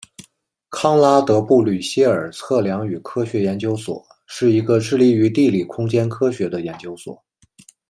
[0.71, 7.23] 康拉德布吕歇尔测量与科学研究所是一个致力于地理空间科学的研究所。